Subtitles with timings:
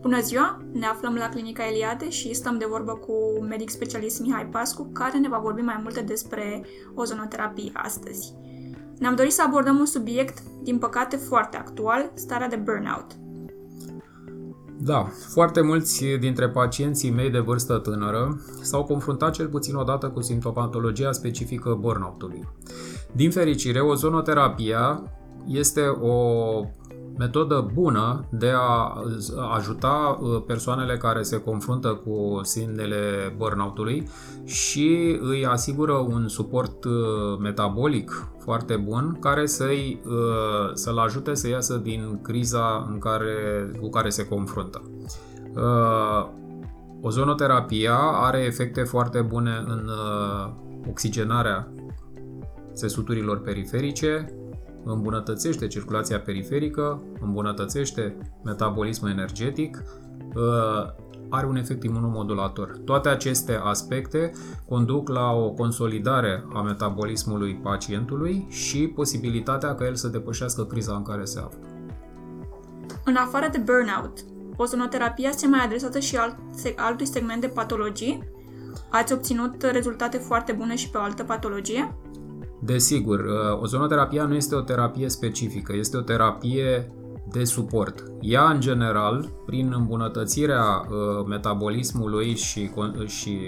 [0.00, 0.62] Bună ziua!
[0.72, 5.18] Ne aflăm la Clinica Eliade și stăm de vorbă cu medic specialist Mihai Pascu, care
[5.18, 8.34] ne va vorbi mai multe despre ozonoterapie astăzi.
[8.98, 13.06] Ne-am dorit să abordăm un subiect, din păcate, foarte actual, starea de burnout.
[14.78, 20.20] Da, foarte mulți dintre pacienții mei de vârstă tânără s-au confruntat cel puțin odată cu
[20.20, 22.48] simptomatologia specifică burnout-ului.
[23.12, 25.02] Din fericire, ozonoterapia
[25.46, 26.14] este o
[27.20, 29.02] metodă bună de a
[29.54, 34.08] ajuta uh, persoanele care se confruntă cu semnele burnout-ului
[34.44, 36.92] și îi asigură un suport uh,
[37.40, 43.88] metabolic foarte bun care să-i, uh, să-l ajute să iasă din criza în care, cu
[43.88, 44.82] care se confruntă.
[47.02, 49.90] Ozonoterapia are efecte foarte bune în
[50.88, 51.72] oxigenarea
[52.74, 54.39] țesuturilor periferice,
[54.84, 59.82] îmbunătățește circulația periferică, îmbunătățește metabolismul energetic,
[60.34, 62.76] uh, are un efect imunomodulator.
[62.84, 64.32] Toate aceste aspecte
[64.68, 71.02] conduc la o consolidare a metabolismului pacientului și posibilitatea ca el să depășească criza în
[71.02, 71.58] care se află.
[73.04, 74.18] În afară de burnout,
[74.56, 76.36] ozonoterapia se mai adresată și alt,
[76.76, 78.28] altui segment de patologii?
[78.90, 81.94] Ați obținut rezultate foarte bune și pe o altă patologie?
[82.60, 86.92] Desigur, uh, ozonoterapia nu este o terapie specifică, este o terapie
[87.32, 88.04] de suport.
[88.20, 92.70] Ea, în general, prin îmbunătățirea uh, metabolismului și,
[93.06, 93.38] și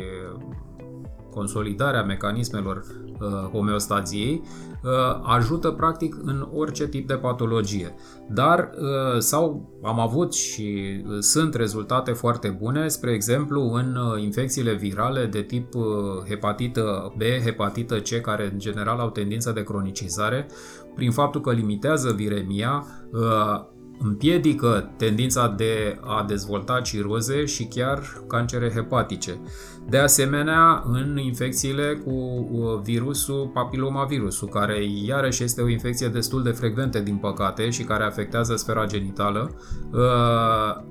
[1.34, 2.84] consolidarea mecanismelor
[3.20, 4.42] uh, homeostaziei
[4.82, 4.90] uh,
[5.22, 7.94] ajută practic în orice tip de patologie.
[8.28, 14.22] Dar uh, sau am avut și uh, sunt rezultate foarte bune, spre exemplu în uh,
[14.22, 15.82] infecțiile virale de tip uh,
[16.28, 20.46] hepatită B, hepatită C, care în general au tendința de cronicizare,
[20.94, 23.70] prin faptul că limitează viremia, uh,
[24.02, 29.40] împiedică tendința de a dezvolta ciroze și chiar cancere hepatice.
[29.88, 36.50] De asemenea, în infecțiile cu uh, virusul papilomavirusul, care iarăși este o infecție destul de
[36.50, 39.50] frecventă din păcate și care afectează sfera genitală,
[39.92, 40.82] uh,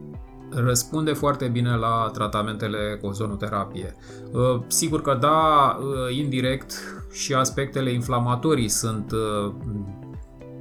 [0.50, 3.96] răspunde foarte bine la tratamentele cu ozonoterapie.
[4.32, 5.78] Uh, sigur că da,
[6.10, 6.74] indirect
[7.12, 9.14] și aspectele inflamatorii sunt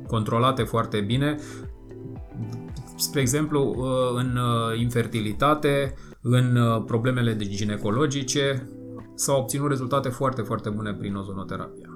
[0.06, 1.38] controlate foarte bine,
[3.00, 8.68] spre exemplu, uh, în uh, infertilitate, în uh, problemele ginecologice,
[9.14, 11.88] s-au obținut rezultate foarte, foarte bune prin ozonoterapia.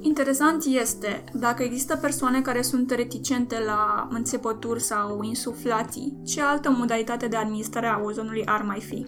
[0.00, 7.26] Interesant este dacă există persoane care sunt reticente la înțepături sau insuflații, ce altă modalitate
[7.26, 9.06] de administrare a ozonului ar mai fi?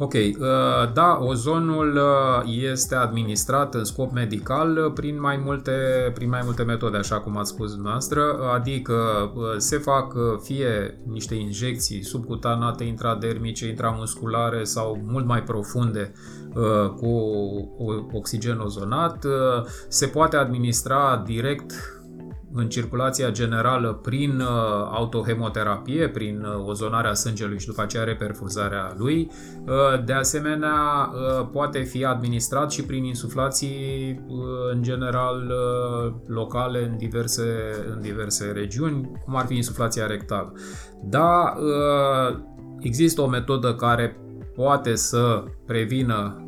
[0.00, 5.72] Ok, uh, da, ozonul uh, este administrat în scop medical uh, prin mai multe,
[6.14, 8.22] prin mai multe metode, așa cum ați spus dumneavoastră,
[8.54, 8.94] adică
[9.56, 16.12] se fac fie niște injecții subcutanate, intradermice, intramusculare sau mult mai profunde
[16.96, 17.08] cu
[18.12, 19.26] oxigen ozonat,
[19.88, 21.97] se poate administra direct
[22.58, 24.46] în circulația generală prin uh,
[24.92, 29.30] autohemoterapie, prin uh, ozonarea sângelui și după aceea reperfuzarea lui.
[29.66, 30.76] Uh, de asemenea,
[31.52, 34.20] poate fi administrat și prin insuflații
[34.72, 35.52] în general
[36.26, 37.42] locale în diverse,
[37.94, 40.52] în diverse regiuni, cum ar fi insuflația rectală.
[41.04, 41.54] Da,
[42.80, 44.16] există o metodă care
[44.54, 46.47] poate să prevină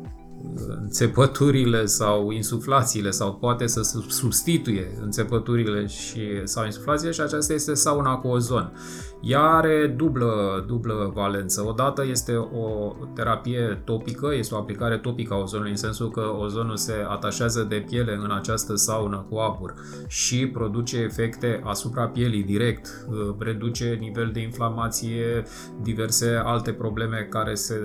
[0.81, 8.15] înțepăturile sau insuflațiile sau poate să substituie înțepăturile și, sau insuflațiile și aceasta este sauna
[8.15, 8.71] cu ozon.
[9.21, 11.65] Ea are dublă, dublă valență.
[11.67, 16.77] Odată este o terapie topică, este o aplicare topică a ozonului în sensul că ozonul
[16.77, 19.73] se atașează de piele în această saună cu abur
[20.07, 25.43] și produce efecte asupra pielii direct, uh, reduce nivel de inflamație,
[25.81, 27.75] diverse alte probleme care se,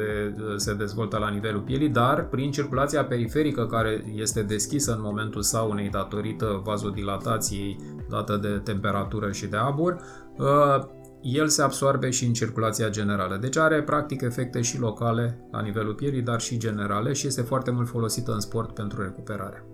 [0.57, 5.89] se dezvoltă la nivelul pielii, dar prin circulația periferică care este deschisă în momentul saunei
[5.89, 9.97] datorită vazodilatației dată de temperatură și de abur,
[10.39, 10.95] uh,
[11.35, 13.37] el se absorbe și în circulația generală.
[13.37, 17.71] Deci are practic efecte și locale la nivelul pielii, dar și generale și este foarte
[17.71, 19.65] mult folosită în sport pentru recuperare.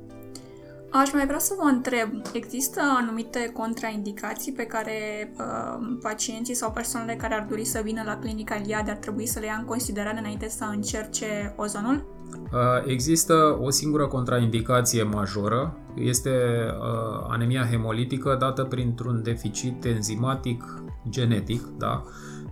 [0.92, 7.14] Aș mai vrea să vă întreb, există anumite contraindicații pe care uh, pacienții sau persoanele
[7.16, 10.18] care ar dori să vină la clinica Iliade ar trebui să le ia în considerare
[10.18, 12.04] înainte să încerce ozonul?
[12.32, 20.64] Uh, există o singură contraindicație majoră, este uh, anemia hemolitică dată printr-un deficit enzimatic
[21.08, 22.02] genetic, da?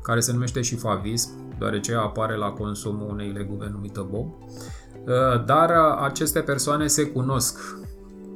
[0.03, 4.27] care se numește și favism, deoarece apare la consumul unei legume numită bob.
[4.27, 5.71] Uh, dar
[6.01, 7.59] aceste persoane se cunosc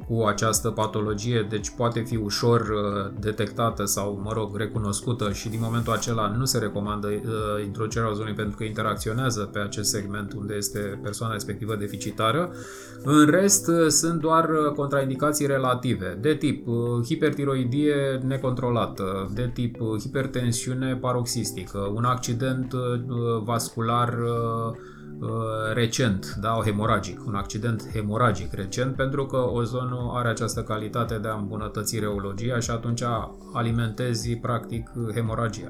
[0.07, 5.59] cu această patologie, deci poate fi ușor uh, detectată sau, mă rog, recunoscută și din
[5.61, 10.53] momentul acela nu se recomandă uh, introducerea ozonului pentru că interacționează pe acest segment unde
[10.53, 12.51] este persoana respectivă deficitară.
[13.03, 16.67] În rest, uh, sunt doar contraindicații relative, de tip
[17.05, 22.73] hipertiroidie necontrolată, de tip hipertensiune paroxistică, un accident
[23.43, 24.75] vascular Uh,
[25.73, 31.35] recent, da, hemoragic, un accident hemoragic recent, pentru că ozonul are această calitate de a
[31.35, 33.03] îmbunătăți reologia și atunci
[33.53, 35.69] alimentezi practic hemoragia.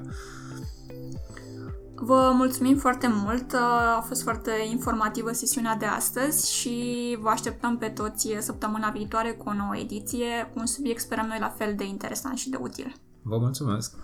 [1.94, 3.54] Vă mulțumim foarte mult,
[3.96, 9.48] a fost foarte informativă sesiunea de astăzi și vă așteptăm pe toți săptămâna viitoare cu
[9.48, 12.92] o nouă ediție, un subiect sperăm noi la fel de interesant și de util.
[13.22, 13.96] Vă mulțumesc!